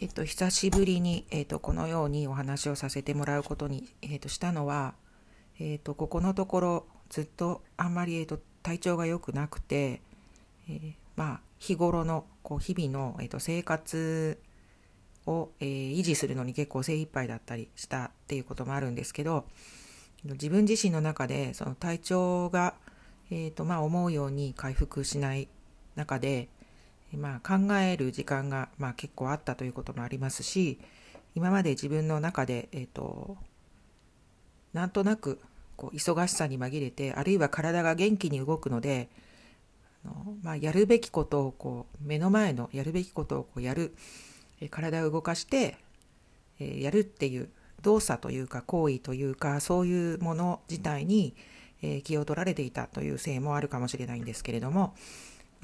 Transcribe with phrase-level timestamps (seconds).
[0.00, 4.94] えっと、久しぶりに、えっと、このようにお話をさせてもらうことに、えっと、したのは、
[5.58, 10.02] えっと、ここのところずっとあんまり、えっと、体調が良くなくて、
[10.68, 14.38] えー、まあ日頃のこう日々の、えっと、生活
[15.26, 19.46] を、えー、維持するのに結構精一杯だったりしたっていうこともあるんですけど
[20.24, 22.74] 自分自身の中でその体調が、
[23.30, 25.48] えーとまあ、思うように回復しない
[25.94, 26.48] 中で
[27.12, 30.78] まあ、考える時間が、まあ、結構あったということもありますし
[31.34, 33.36] 今まで自分の中で、えーと、
[34.72, 35.40] なんとなく
[35.76, 39.08] こう忙しさに紛れてあるいは体が元気に動くので
[40.04, 43.94] あの、まあ、やるべきことをこう目の前のやるべきことをこうやる、
[44.60, 45.76] え体を動かして、
[46.58, 47.50] えー、やるっていう
[47.82, 51.34] 動作というか行為というかそういうもの自体に、
[51.82, 54.94] えー、気を取られていたというせいもあるかもしれないんですけれども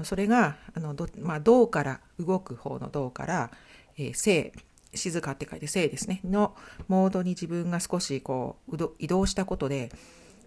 [0.05, 3.51] それがあのど、まあ、動から動く方の動から、
[3.97, 4.53] えー、静
[4.95, 6.55] 静かって書いて静ですねの
[6.89, 9.91] モードに自分が少しこう移動したことで、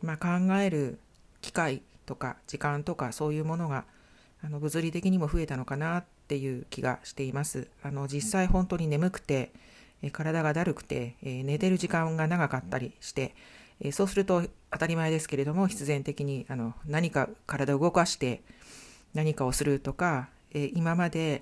[0.02, 1.00] まあ、考える
[1.42, 3.86] 機会とか時間とかそういうものが
[4.44, 7.68] あの物理的にも増えたのかなっていう気がしています。
[7.82, 9.52] あの実際本当に眠くて、
[10.04, 13.34] え体がだるくて、え寝てる時間が長かったりして、
[13.80, 18.42] えそうすると当たり前ですけれども必然的にあの何か体を動かして
[19.16, 21.42] 何かをするとか、え今まで、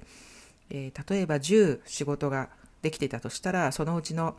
[0.70, 2.50] え例えば10仕事が
[2.82, 4.38] できてたとしたらそのうちの、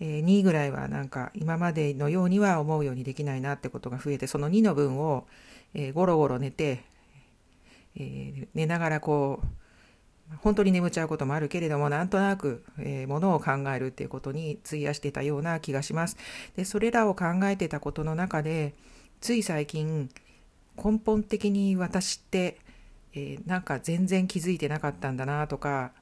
[0.00, 5.26] え2ぐらいはなんか今までのようには思うようにできないなってことが増えてその2の分を、
[5.74, 6.84] えゴロゴロ寝て、
[7.96, 9.46] え寝ながらこう
[10.42, 16.16] 本当に眠っちゃうこともあるけれどもなんとなく、えー、ものを考えるっていうことに費やしてたような気がします。
[16.56, 18.74] でそれらを考えてたことの中で
[19.20, 20.08] つい最近
[20.82, 22.58] 根本的に私って
[23.14, 25.92] えー、なんか全然気づいてなかったんだなとか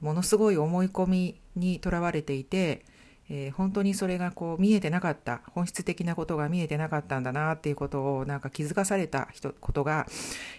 [0.00, 2.84] ものすごい思い込みにとらわれていて、
[3.30, 9.28] えー、本当にそれがこう見えてなかった本質的なことが見えてなかったんだなっていうことをなんか気づかされた
[9.60, 10.06] ことが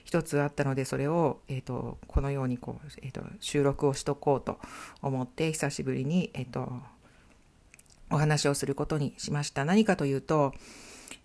[0.03, 4.59] 一つあったのでそれを、えーと、このようにこう、えーと、収録をしとこうと
[5.01, 6.69] 思って久しぶりに、えーと
[8.11, 9.65] お話をすることにしました。
[9.65, 10.53] 何かというと、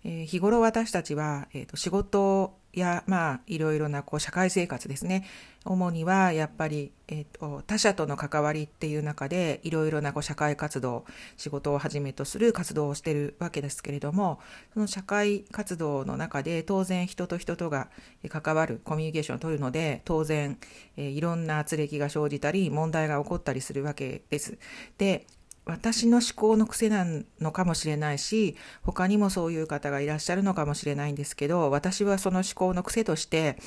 [0.03, 5.25] えー、日頃私たちは、えーと、仕事や、まあ、いろいろなこう社会生活ですね
[5.65, 11.05] 主にはやっぱり、えーと、他者との関わりっていう中でいろいろなこう社会活動
[11.37, 14.39] 仕事をはじめとする活動をしてるわけですけれども
[14.73, 17.89] その社会活動の中で当然人と人とが
[18.29, 20.57] 関わるコミュニケーションを取るので当然、
[20.97, 24.57] え、いろんな圧力が生じたり問題が起こったりするわけです。
[24.97, 25.25] で
[25.65, 27.05] 私の思考の癖な
[27.39, 33.57] のかもしれないし他にもそういう方がいらっしゃるのかもしれないんですけど私はその思考の癖として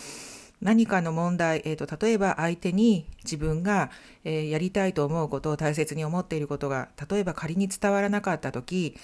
[0.60, 3.90] 何かの問題、えーと、例えば相手に自分が、
[4.24, 8.96] えー、やりたいと思うことを大切に思っていることが例えば仮に伝わらなかった時、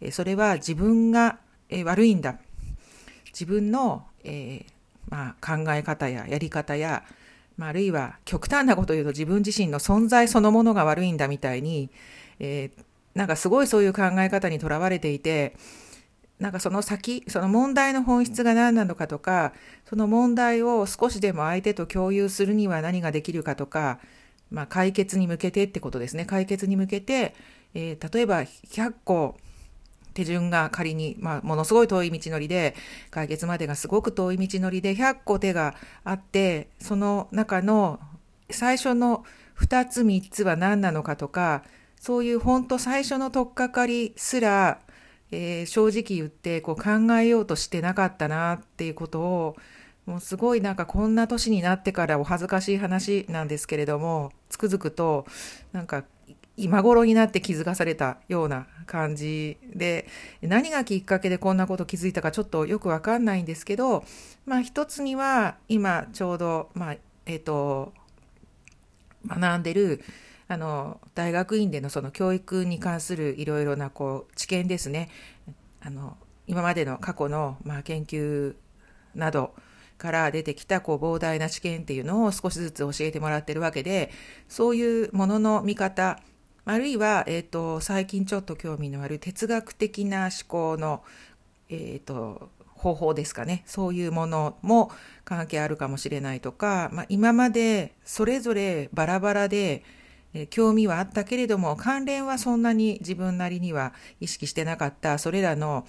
[0.00, 1.38] えー、それは自分が、
[1.70, 2.38] え、悪いんだ。
[3.26, 4.64] 自分の、え
[5.08, 7.04] まあ、考え方ややり方や、
[7.56, 11.90] まあ、あるいは極端なことを言うと自分自身の存在そのものが悪いんだみたいに
[12.40, 12.82] えー、
[13.14, 15.56] なんかすごいそういう考え方にとらわれていて
[16.38, 19.52] なんかその先その問題の本質が何なのかとか
[19.88, 23.98] その問題を少しでも相手と共有するには何ができるかとか、
[24.50, 26.26] まあ、解決に向けてってことですね。
[26.26, 27.34] 解決に向けて、
[27.74, 29.36] えー、例えば100個
[30.14, 32.74] 手順が仮に、まあ、ものすごい遠い道のりで
[33.10, 35.74] 解決までがすごく遠い道のりで100個手が
[36.04, 38.00] あってその中の
[38.50, 39.24] 最初の
[39.60, 41.62] 2つ3つは何なのかとか
[42.00, 44.80] そういう本当最初の取っかかりすら、
[45.30, 49.56] えー、正直言ってこう考えようとしてなかったなっていうことを
[50.06, 55.26] もうすごいなんかこんな年になってからお恥ずかしい話なんですけれどもつくづくと
[55.72, 56.04] なんか
[56.56, 60.08] 今頃になって気づかされたような感じで
[60.40, 64.02] 何がきっかけでこんなこと気づいたかちょっとよくわかんないんですけど
[64.46, 67.92] まあ一つには今ちょうどまあえっ、ー、と
[69.28, 70.02] 学んでる
[70.48, 75.10] あの大学院でのその教育に関するいろいろなこう知見ですね。
[75.80, 76.16] あの
[76.46, 78.54] 今までの過去の、まあ、研究
[79.14, 79.54] など
[79.98, 84.10] から出てきたこう膨大な知見っていうのを少しずつ教えてもらってるわけで
[84.48, 86.20] そういうものの見方
[86.64, 91.02] あるいは、えーと、最近ちょっと興味のある哲学的な思考の、
[91.68, 93.64] えーと方法ですかね。
[93.66, 94.90] そういうものも
[95.24, 99.82] 関係あるかもしれないとか、まあ、今までそれぞれバラバラで
[100.46, 105.86] 興味はあったけれども関連はそんなに自分なりには意識してなかったそれらの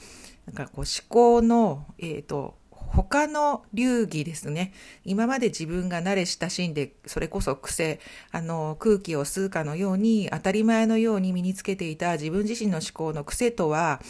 [0.47, 4.73] なんかこう思考の、えーと、他の流儀ですね。
[5.05, 7.99] 今まで自分が慣れ親しんで、それこそ癖、
[8.31, 14.01] あの、空気を吸うかのように、当たり前のように身につけていた自分自身の思考の癖とは、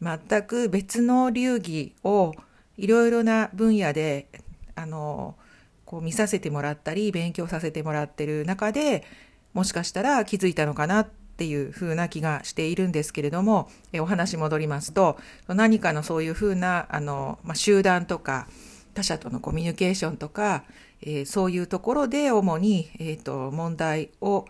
[0.00, 2.32] 全く別の流儀を
[2.76, 4.28] いろいろな分野で、
[4.76, 5.36] あの、
[5.84, 9.04] こう見させてもらったり、勉強させてもらってる中で、
[9.52, 15.18] もしかしたら気づいたのかなっていう風な気がしているんですけれども、えお話戻りますと、
[15.48, 18.46] 何かのそういう風な、あの、まあ、集団とか、
[18.94, 20.64] 他者とのコミュニケーションとか、
[21.02, 24.46] えー、そういうところで主に、えーと、問題を、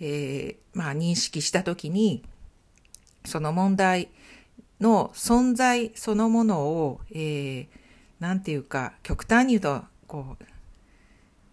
[0.00, 2.22] えー、まあ、認識したときに、
[3.24, 4.08] その問題
[4.80, 7.66] の存在そのものを、えー、
[8.20, 10.44] なんていうか、極端に言うと、こう、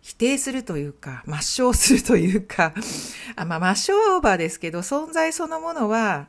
[0.02, 2.74] 否定するというか、抹消するというか、
[3.36, 6.28] あまあ、抹消オーバーですけど、存在そのものは、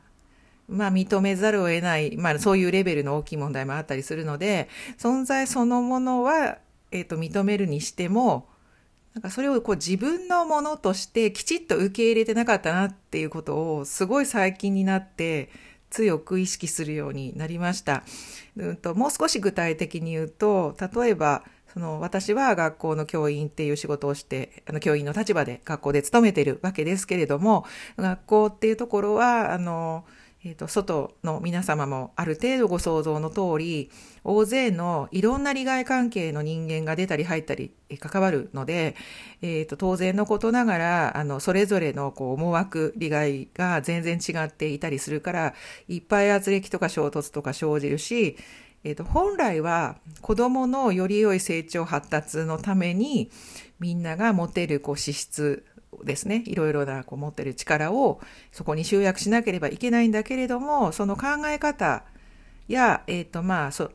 [0.67, 6.59] まあ、認めざるを得ない、まあ、そういうレベルの大きい問題もあったりするので、存在そのものは、
[6.91, 8.47] えっ、ー、と、認めるにしても、
[9.15, 15.49] なんかそれをこう自分のものとしてきちっと受け入れてなかったなっていうことをすごい最近になって
[15.91, 18.03] 強く意識するようになりました。
[18.57, 21.43] うんともう少し具体的に言うと、例えば
[21.73, 27.65] その私は学校の教員っていう仕事をして、あの教員の立場で学校で勤めてるわけですけれども、
[27.97, 30.05] 学校っていうところは、あの、
[30.45, 33.89] えっ、ー、と、外の皆様もある程度ご想像の通り、
[34.25, 38.95] 大勢のいろんな利害関係の人間が出たり入ったり関わるので、
[39.41, 45.53] えっ、ー、と、当然のことながら、あの、それぞれのこう思惑、利害が全然違っていたりするから、
[45.87, 48.35] いっぱい圧力とか衝突とか生じるし、
[48.83, 53.31] えーと、本来は子供のより良い成長発達のために
[53.79, 55.65] みんなが持てるこう資質
[56.03, 56.43] ですね。
[56.45, 58.19] いろいろなこう持ってる力を
[58.51, 62.03] そこに集約しなければいけないんだけれどもその考え方
[62.67, 63.91] や、えっとまあ、そ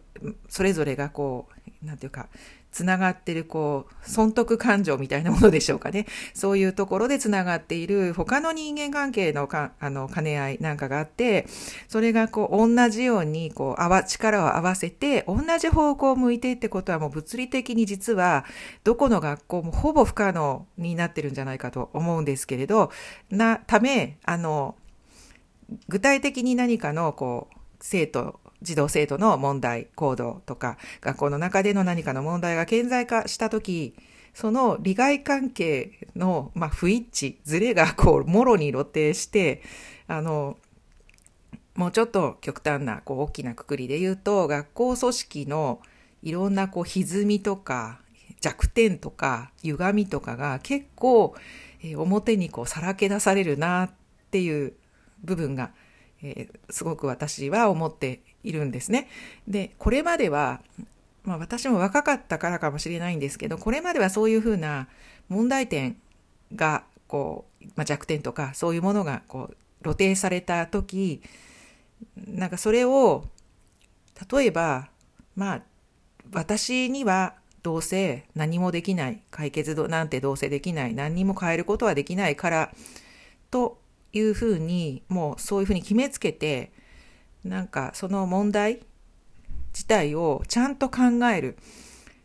[0.49, 2.29] それぞれがこうなんていうか
[2.71, 6.07] つながってる、こう、損得感情みたいなものでしょうかね。
[6.35, 11.47] そういうところでつながっている他の人間関係のか、あの、兼ね合いなんかがあって、
[11.89, 18.45] それがこう、同じように、こう、あわ、力を合わせて、同じ方向を向いてってことはもう物理的に実は、
[18.85, 22.93] どこの学校もほぼ不可能になってるんじゃないかと思うんですけれど、
[23.31, 24.77] な、ため、あの、
[25.89, 33.95] 具体的に何かの、こう、生徒児童生徒の問題行動とか学校の中での何かの問題が顕在化した時
[34.35, 39.63] その利害関係の、まあ、不一致ずれがこうもろに露呈して
[40.07, 40.57] あの
[41.75, 45.81] もうちょっと極端なこう大きなくくりで言うと学校組織の
[46.23, 48.01] いろんなこう歪みとか
[48.41, 51.35] 弱点とか歪みとかが結構、
[51.83, 53.91] えー、表にこうさらけ出されるなっ
[54.31, 54.75] ていう
[55.23, 55.71] 部分が、
[56.23, 59.09] えー、すごく私は思っているんですね。
[59.47, 60.61] で、これまでは、
[61.25, 64.89] まあ私も若かったからかもしれないんですけど、これまではそういうふうな
[65.29, 65.97] 問題点
[66.55, 71.23] が、こう、まあ、弱点とかそういうものがこう露呈された時、
[72.17, 73.25] なんかそれを、
[74.33, 74.89] 例えば、
[75.37, 75.63] まあ、
[76.33, 82.73] 私にはどうせ何もできない、解決なんてどうせできない、何にも変えることはできないから、
[83.51, 83.81] と
[84.13, 86.73] いうふうに、もうそういうふうに決めつけて、
[87.49, 88.81] なんかその問題
[89.73, 91.03] 自体をちゃんと考
[91.33, 91.57] える。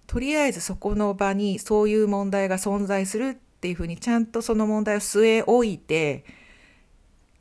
[0.07, 6.23] とりあえずそこの場にそういう問題が存在するっていうふうにちゃんとその問題を据え置いて、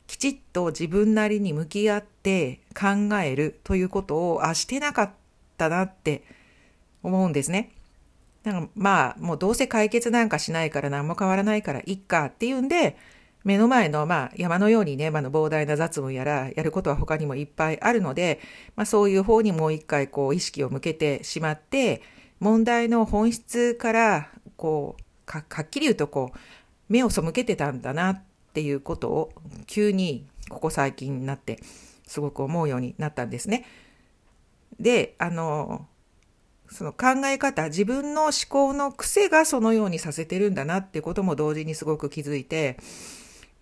[0.07, 5.11] きちっと自分なりに向き合って考えるということを、あ、してなかっ
[5.57, 6.23] たなって
[7.03, 7.71] 思うんですね。
[8.43, 12.97] なんかまあ、もうどうせ解決なんかしないから何も変わらないからいっかっていうんで、
[13.43, 18.39] 目の前の、まあ、山のようにね、まあ、膨大な雑務やら、やることは他にもいっぱいあるので、
[18.75, 22.01] まあ、そういう方にもう一回、こう、意識を向けてしまって、
[22.39, 26.37] 問題の本質から、こう、かはっきり言うと、こう、
[26.89, 28.23] 目を背けてたんだなっ
[28.53, 29.33] ていうことを、
[29.67, 31.59] 急に、ここ最近になって、
[32.07, 33.65] すごく思うようになったんですね。
[34.79, 35.87] で、あの、
[36.69, 42.77] その考え方、自分の思考の癖がそのようにさせてるんだなってことも同時にすごく気づいて、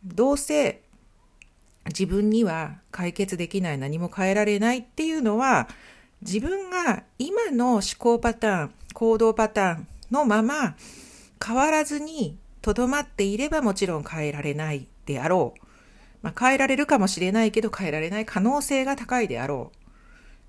[0.03, 0.81] どうせ
[1.87, 5.67] 自分には解決できない何も変えられないっていうのは
[6.21, 10.75] 自分が今の思考パターン行動パターンのまま
[11.43, 15.65] 変わらずにとどまっていればもちろん変えられないであろう。
[16.21, 19.77] まあ、変えられるかもしれないけど変えられない可能性が高いであろう。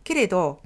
[0.04, 0.60] けれど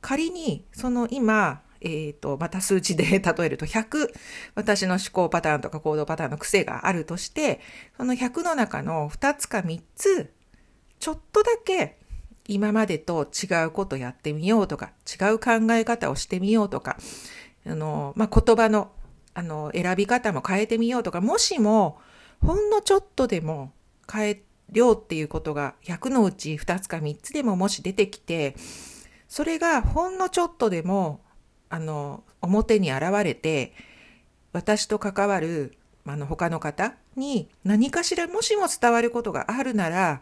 [0.00, 4.12] 仮にその今えっ、ー、と、また数値で 例えると100、
[4.54, 7.60] 私の思考パターンとか行動パターンの癖があるとして、
[7.96, 10.32] その100の中の2つか3つ、
[10.98, 11.98] ちょっとだけ
[12.48, 16.96] 今までと違うことやってみようとか、違う考え方をしてみようとか、
[17.66, 18.90] あの、まあ、言葉の、
[19.34, 22.00] あの、選び方も変えてみようとか、もしも、
[22.40, 23.72] ほんのちょっとでも
[24.10, 24.42] 変え
[24.72, 28.54] ようっていうことが100のうち2つか3つでももし出てきて、
[29.28, 31.20] それがほんのちょっとでも、
[31.70, 33.72] あの、表に現れて、
[34.52, 40.20] 私と関わる、あの、他の方に何かしらもしも伝わることがあるなら、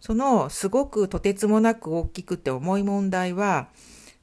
[0.00, 3.68] そのすごくとてつもなく大きくて重い問題は、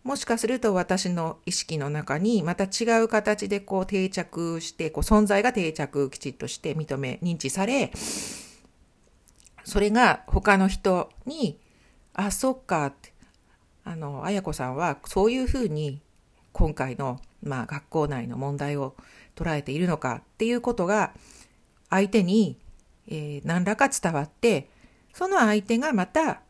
[0.03, 7.91] もしかすると私の意識の中にまた違う形でこう定着して、こう存在が定着きちっとして認め、認知され、
[9.63, 11.59] それが他の人に、
[12.13, 13.13] あ、そっかって、
[13.83, 16.01] あの、あやこさんはそういうふうに
[16.53, 18.95] 今回の、まあ、学校内の問題を
[19.35, 21.13] 捉えているのかっていうことが
[21.89, 22.57] 相手に、
[23.07, 24.69] えー、何らか伝わって、
[25.13, 26.41] その相手がまた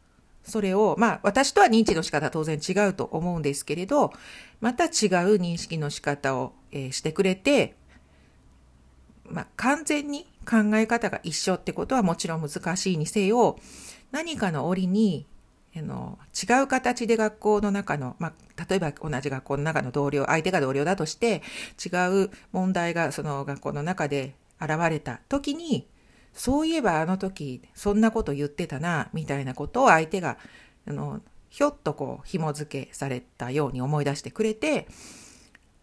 [0.43, 4.12] それを、まあ私とは認知の仕方は当然違うと思うんですけれど、
[4.60, 4.89] また違う
[5.38, 7.75] 認識の仕方を、えー、してくれて、
[9.25, 13.60] まあ完全に考え方が一緒ってことはもちろん難しいにせよ、
[14.12, 15.27] 何かの折に、
[15.75, 21.42] あの違う形で学校の中の、まあ、例えば同じ学校の中の同僚、相手が同僚だとして、
[21.84, 21.90] 違
[22.24, 25.88] う問題がその学校の中で現れた時に、
[26.34, 30.38] そういえばあの時そんなこと言ってたな、みたいなことを相手が、
[30.88, 34.88] あの、ひょっとこう紐付けされたように思い出してくれて、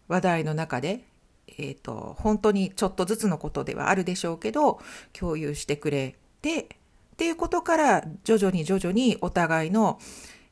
[0.07, 1.05] 話題の中で、
[1.47, 4.79] えっ、ー、と、本当にちょっとずつのことではあるでしょうけど、
[5.13, 6.78] 共有してくれて、
[7.19, 9.99] っていうことから徐々に徐々にお互いの、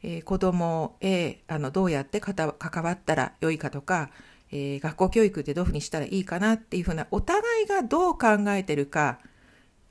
[0.04, 2.36] えー、子供へあのどうやって関
[2.84, 4.10] わったらよいかとか、
[4.52, 9.20] えー、学校教育ってどういうふうにしたらいいかなっていうふうなお互いがどう考えてるか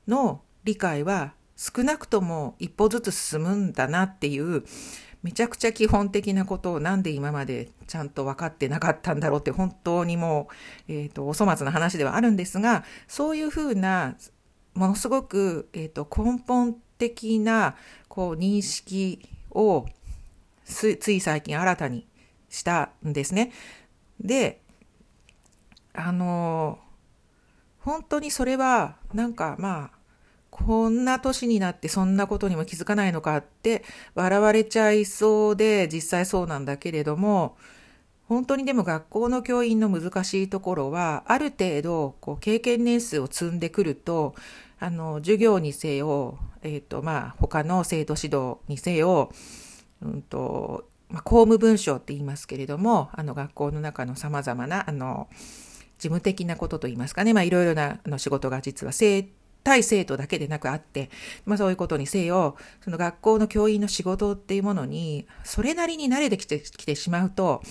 [0.07, 4.63] の理解は少なくとも一歩ずつ進むんだなっていう
[5.23, 10.47] めちゃくちゃ基本的なことをなんで今までちゃんと分かってなかったんだろうって本当にも
[10.87, 14.15] う、えっ、ー、と、お粗末な話ではあるんですが、そういうふうな、
[14.77, 17.75] ものすごく、えっ、ー、と、根本的な、
[18.07, 19.87] こう、認識を
[20.65, 22.07] つい最近新たに
[22.49, 23.51] したんですね。
[24.19, 24.61] で、
[25.93, 26.79] あの、
[27.79, 29.97] 本当にそれは、なんかまあ、
[30.51, 33.83] こんな年になってそんなことにも気づかないのかって
[34.15, 37.57] 笑われちゃいそうで実際そうなんだけれども
[38.27, 44.35] 本当にでも学校の教員の難しいところはある程度こう経験年数を積んでくると
[44.79, 49.31] あの授業にせよ、えっ、ー、とまあ他の生徒指導にせよ、
[50.01, 55.27] うんとまあ、公務文書って言いますけれどもあの学校の中のさまざまなあの
[55.97, 59.27] 事務的なことといいますかね、まあ、いろいろなあの仕事が実は生
[59.67, 61.09] 対生徒だけでなくあって、
[61.45, 67.61] まあそういうことにせよ、その学校の教員の仕事っていうものに、それなりに慣れてきてきてしまうと、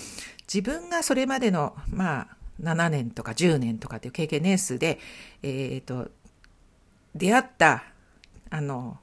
[0.42, 4.98] 自分がそれまでの、まあ、7年とか10年とかっていう経験年数で、
[5.42, 6.10] えっ、ー、と、
[7.16, 7.84] 出会った、
[8.50, 8.98] あの、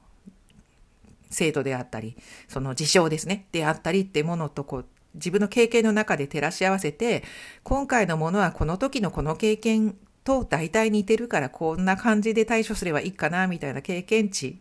[1.30, 2.16] 生徒であったり、
[2.48, 7.22] その事象ですね、であったりってものとこう、自分の経験の中で照らし合わせて、
[7.62, 14.58] 今回のものはこの時のこの経験と大体似てるからこんな感じで対処すればいいかなみたいな経験値、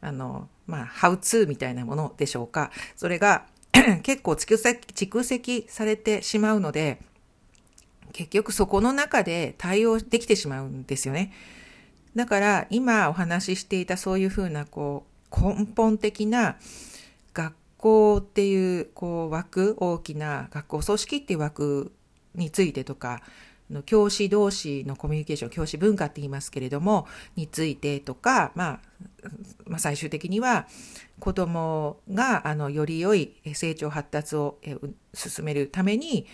[0.00, 2.70] あの、まあ、ハウツーみたいなものでしょうか。
[2.96, 3.46] それが
[4.02, 7.00] 結構蓄積蓄積されてしまうので、
[8.12, 11.32] 結局そこの中で対応できてしまうんですよね。
[12.14, 16.56] だから今お話ししていたそういうふうなこう根本的な
[17.32, 21.92] 学校っていうこう枠、大きな学校組織っていう枠
[22.34, 23.22] についてとか、
[23.86, 28.80] 教師同士のコミュニケーション、教師文化って言いますけれども、についてとか、まあ、
[29.64, 30.66] まあ、最終的には
[31.20, 34.58] 子供があのより良い成長発達を
[35.14, 36.26] 進めるために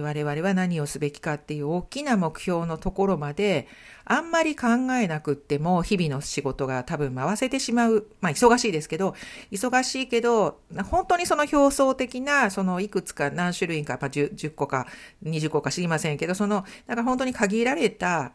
[0.00, 3.68] 我々は何をすべきかっていう大きな目標のところまで
[4.04, 8.06] あんまり考えなくっても日々の仕事が多分回せてしまう。
[8.20, 9.14] まあ忙しいですけど、
[9.50, 14.86] 忙しいけど、本当にその表層的な、そのいくつか何種類か、まあ、10, 10個か
[15.24, 18.32] 20個か知りませんけど、その、なんか本当に限られた、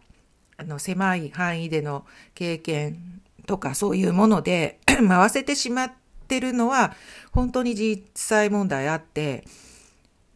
[0.59, 5.92] あの狭い範囲での経験とかそういうもので 回せてしまっ
[6.27, 6.96] てるのは
[7.32, 9.46] 本当に実際問題あって、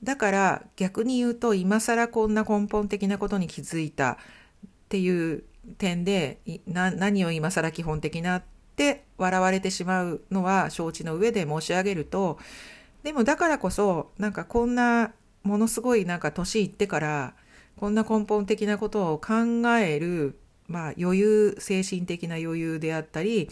[0.03, 4.17] だから逆に言うと今更こんな根本的なことに気づいたっ
[4.89, 5.43] ていう
[5.77, 8.43] 点で何を今更基本的なっ
[8.75, 12.39] て笑われてしまうのは承知の上で申し上げると
[13.03, 15.13] でもだからこそなんかこんな
[15.43, 17.33] ものすごいなんか年いってから
[17.77, 23.49] こんな根本的なことを考える、まあ、余裕精神的な余裕であったり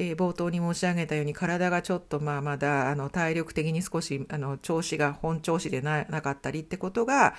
[0.00, 7.34] えー、冒頭に申し上げたように体がちょっとまあまだあの体力的に少しあの調子が本調子でなかったりってことが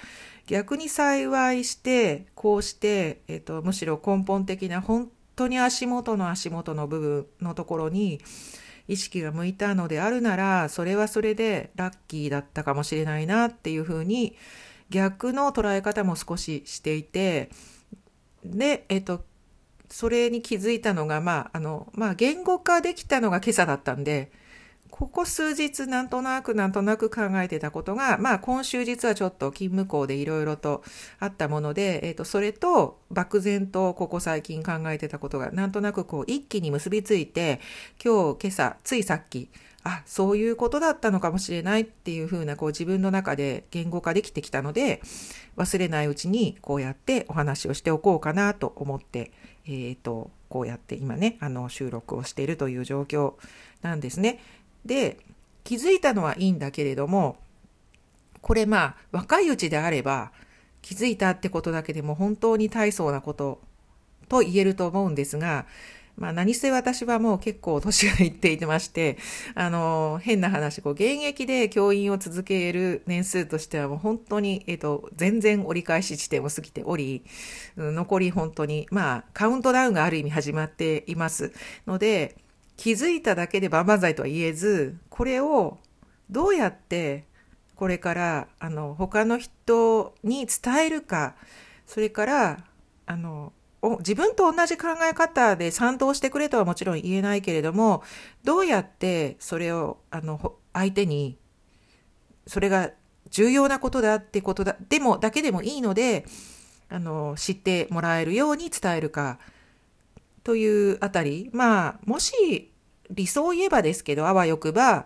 [0.45, 8.19] 逆に幸いしてこうして、えーと、むしろ根本的な本当に足元の足元の部分のところに
[8.89, 14.35] 意識が向いたのであるならそれはそれでラッキーだったかもしれないなっていうふうに
[14.89, 17.51] 逆の捉え方も少ししていて
[18.43, 19.23] で、えっ、と、
[19.89, 24.31] それに気づいたのが、まあ、あの、まあ、言語化できたのが今朝だったんで、
[24.99, 30.83] ここ数日なんとなくなんとなく考えてたことが、まあ今週実はちょっと勤務校でいろいろと
[31.19, 37.61] あったもので、えっ、ー、と、それと漠然とここ最近考えてたことがなんとなくこう一気に結びついて、
[38.03, 39.49] 今日今朝、ついさっき、
[39.83, 45.01] あ、そういうことだったのかもしれないっていうふうなこう自分の中で言語化できてきたので、
[45.55, 49.31] 忘れないうちにこうやってお話をしておこうかなと思って、
[49.69, 53.33] えっ、ー、と、こうやって今ね、あの収録をしているという状況
[53.81, 54.39] なんですね。
[54.85, 55.17] で、
[55.63, 57.37] 気づいたのはいいんだけれども、
[58.41, 60.31] これまあ若いうちであれば
[60.81, 63.61] 気づいたってことだけでも本当に大層なこと
[64.29, 65.65] と言えると思うんですが、
[66.19, 69.17] まあ何せ私はもう結構年がいっていてまして、
[69.55, 77.23] あの、変な話、こう、現役で教員を続ける年数としてはもう本当に、えっ、と、全然折り返し地点を過ぎており、
[77.77, 81.53] 残り本当に、まあ、カウントダウンがある意味始まっています。
[81.87, 82.35] ので、
[82.77, 85.79] 気づいただけで万々歳とは言えず、これを
[86.29, 87.25] どうやって
[87.79, 91.35] これからあの他の人に伝えるか、
[91.87, 92.65] それから
[93.05, 93.53] あの
[93.99, 98.03] 自分と同じ考え方で賛同してくれとはもちろん言えないけれども、
[98.43, 101.37] どうやってそれをあの相手に、
[102.45, 102.91] それが
[103.29, 106.25] 重要なことだってことだ、でも、だけでもいいので、
[106.89, 109.39] あの、知ってもらえるように伝えるか、
[110.43, 112.71] というあたり、まあ、もし
[113.11, 115.05] 理想を言えばですけど、あわよくば、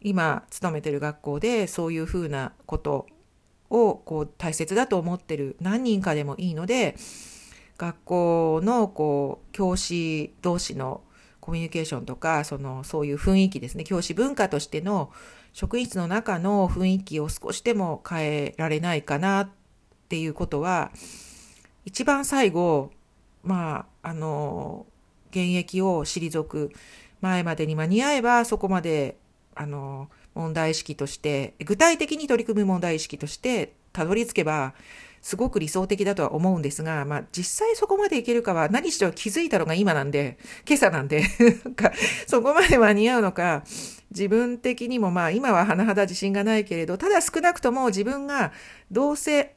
[0.00, 3.06] 今勤めてる学校でそういうふうなこと
[3.70, 6.96] をこう大切だと思ってる何人かでもいいので、
[7.78, 11.02] 学校のこう教師同士の
[11.40, 13.84] コミュニケーションとかそのそういう雰囲気ですね。
[13.84, 15.10] 教師文化としての
[15.52, 19.48] 職員室の中の雰囲気を少しでも変えられないかなっ
[20.08, 20.92] ていうことは
[21.84, 22.90] 一番最後
[23.42, 24.86] まああの
[25.30, 26.72] 現役を退く
[27.20, 29.16] 前までに間に合えばそこまで
[29.54, 34.74] あの問題意識として具体的に取り組む問題意識としてたどり着けば
[35.20, 41.24] すごく理想的だとは思うんですが、まあ実際そこまでいけるかは何しろ気づいたのが今なんで、今朝なんで
[42.26, 43.62] そこまで間に合うのか、
[44.10, 48.52] 自分的にもまあ今は甚だ自信がないけれど、ただ少なくとも自分が
[48.90, 49.54] どうせ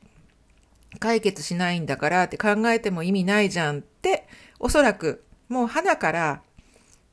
[0.99, 4.27] 解決しないんだからって考えても意味ないじゃんって、
[4.59, 6.41] おそらくもう花から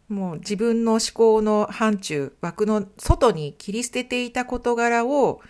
[0.09, 5.41] もう自分の思考の範疇、枠の外に切り捨てていた事柄を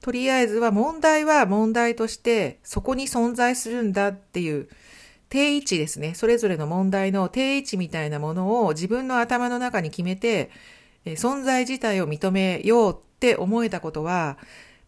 [0.00, 4.68] とりあえずは問題は問題としてそこに存在するんだっていう
[5.28, 6.14] 定位置ですね。
[6.14, 10.50] それぞれの問題の定位置みたいなものを自分の頭の中に決めて、
[11.04, 14.38] 存在自体を認めようって思えたことは、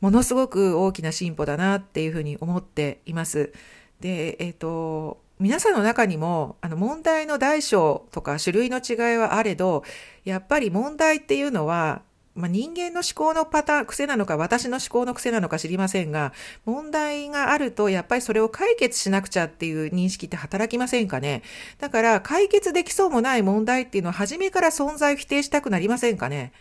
[0.01, 3.53] ものすごく大きな進歩だなっていうふうに思っています。
[4.01, 9.85] で、えっ、ー、と、皆さんの中にも、あの、問題の大小とか種類の違いはあれど、
[10.25, 12.03] やっぱり問題っていうのは、
[12.41, 16.33] まあ、人間の思考のパターン、癖なのか、私の思考の癖なのか知りませんが、
[16.65, 21.43] 問題があると、やっぱりそれを解決しなくちゃっていう認識って働きませんかね？
[21.79, 26.53] だから、解決できそうもない問題っていうのは、初めから存在を否定したくなりませんかね？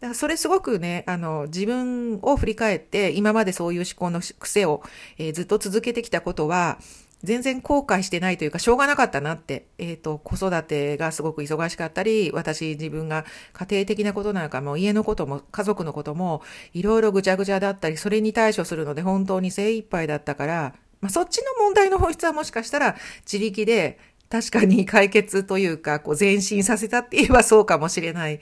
[0.00, 4.82] だからそれすごくね、あの、自分を振り返って、今までそういう思考の癖を、
[5.18, 6.78] えー、ずっと続けてきたことは、
[7.24, 22.96] 全然後悔してないというか、しょうがなかったなって、えっ、ー、と、子育てがすごく忙しかったり、私自分が家庭的なことなんかも、家のことも、家族のことも、いろいろぐちゃぐちゃだったり、それに対処するので本当に精一杯だったから、まあ、そっちの問題の本質はもしかしたら
[23.30, 23.98] 自力で
[24.30, 28.40] 確かに解決というか、こう前進させたって言えばそうかもしれない。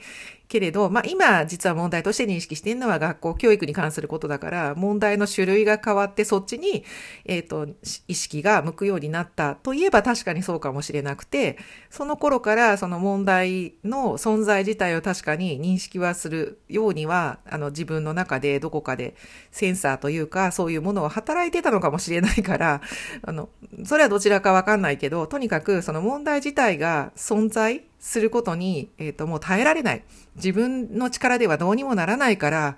[0.53, 6.85] けれど、まあ今実は問題として認識しているのは学校教育に関することだから、問題の種類が変わってそっちに、
[7.25, 7.67] えっ、ー、と、
[8.07, 9.55] 意識が向くようになった。
[9.55, 11.57] といえば確かにそうかもしれなくて、
[11.89, 19.15] その頃からその問題の存在自体を確かに認識はするようには、あの自分の中でどこかで
[19.49, 22.81] センサーというかそういうものを働いてたのかもしれないから、
[23.23, 23.49] あの、
[23.85, 30.03] それはどちらかわかんないけど、とにかくその問題自体が存在することに、えっ、ー、と、もう耐えられない。
[30.35, 32.77] 自分の力ではどうにもならないから、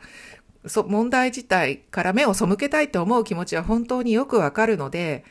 [0.68, 5.26] そ問題自体から目を背けたいと思う気持ちは本当によくわかるので、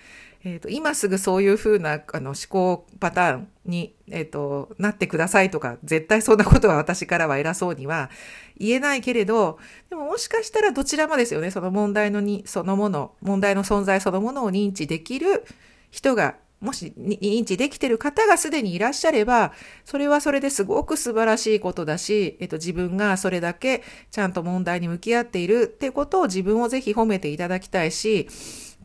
[0.44, 8.11] えーと、今すぐそういうふうなあの思考パターンに、えーと、なってくださいとか絶対そんなことは私からは偉そうには
[8.59, 9.59] 言えないけれど
[9.90, 15.44] でももしかしたらどちらもですよねその問題のにそのもの問題の存在そのものを認知できる
[15.90, 19.53] 人がもし認知できてる方がすでにいらっしゃれば、
[19.85, 28.29] それはそれですごく素晴らしいことだし、えっと、自分がそれだけちゃんと問題に向き合っているっていうことを自分をぜひ褒めていただきたいし、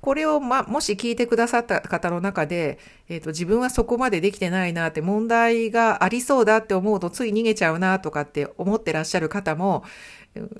[0.01, 9.83] これを、ま、もし聞いてくださった方の中で、えっ、と、自分はそこまでできてないなって問題がありそうだって思うとつい逃げちゃうなとかって思ってらっしゃる方も、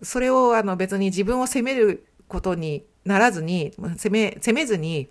[0.04, 5.10] それをあの別に自分を責めることにならずに、責め、責めずに、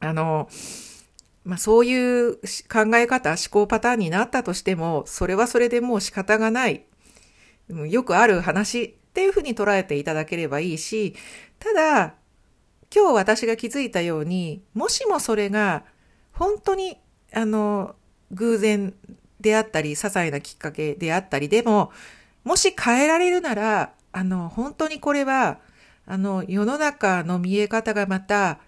[0.00, 0.48] あの、
[1.44, 6.84] まあ、そういう考え方、思考パターンになったとしても、それはそれでもう仕方がない。
[7.88, 11.14] よくある話っていうふうに捉えていただければいいし、
[11.58, 12.14] ただ、
[12.94, 15.84] 今日私が気づいたように、もしもそれが
[16.32, 16.98] 本当に、
[17.32, 17.96] あの、
[18.30, 18.94] 偶然
[19.40, 21.92] であったり、些細なきっかけであったり、でも、
[22.44, 25.60] もし変えられるなら、あの、本当にこれは、
[26.06, 28.60] あの、世の中の見え方がまた、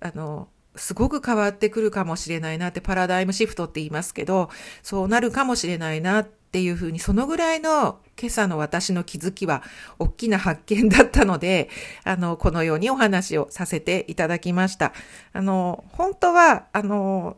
[0.00, 4.50] あの、すごく変わってくるかもしれないなってパラダイムシフトって言いますけど、
[4.82, 9.62] そうなるかもしれないなっていうふうに、そのぐらいの今朝の私の気づきは
[9.98, 11.68] 大きな発見だったので、
[12.04, 14.92] あの、このようにお話をさせていただきました。
[15.32, 17.36] あの、本当は、あの、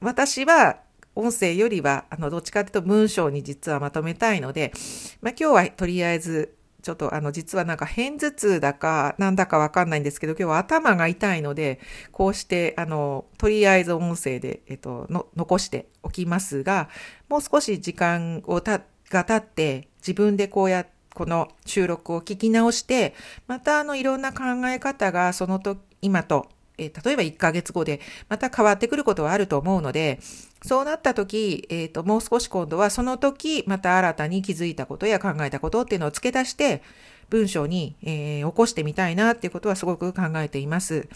[0.00, 0.78] 私は
[1.14, 4.72] 音声よりは、あの、どっちかというと文章に実はまとめたいので、
[5.20, 16.88] まあ、今日はとりあえずちょっとあの実はなんか片頭痛だかなんだかわかんないんですけど今日は頭が痛いのでこうしてあのとりあえず音声で、えっと、の残しておきますが
[17.28, 23.14] もう少し時間をたが経って自分でこうやこの収録を聞き直して
[23.46, 26.48] またあのいろんな考え方がその時今と
[26.82, 30.18] えー、例えば1ヶ月後でまた変わってくることはあると思うので、
[30.64, 36.82] そうなった時、えっ、ー、と、もう少し今度はその時、また新たに気づいたことや考えたことっていうのを付け出して、
[37.30, 41.08] 文章に、えー、起こしてみたいなっていうことはすごく考えています。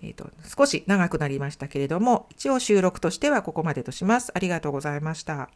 [0.00, 4.30] えっ、と、少し長くなりましたけれども、一応収録としてはここまでとします。
[4.34, 5.50] ありがとうございました。